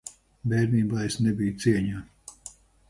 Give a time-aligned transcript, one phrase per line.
[0.53, 2.05] Bērnībā es nebiju cieņā.